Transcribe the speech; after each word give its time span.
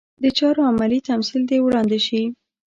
د 0.23 0.25
چارو 0.37 0.61
عملي 0.71 0.99
تمثیل 1.09 1.41
دې 1.49 1.57
وړاندې 1.61 1.99
شي. 2.05 2.21